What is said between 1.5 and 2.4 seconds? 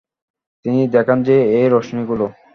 এই রশ্মিগুলো